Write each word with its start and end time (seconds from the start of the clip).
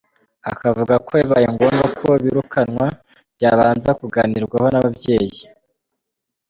Akavuga 0.51 0.93
ko 1.05 1.11
bibaye 1.19 1.47
ngombwa 1.53 1.85
ko 1.99 2.09
birukanwa 2.23 2.87
byabanza 3.35 3.89
kuganirwaho 3.99 4.67
n’ababyeyi. 4.69 5.43